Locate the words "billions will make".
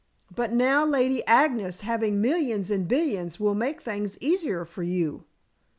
2.87-3.81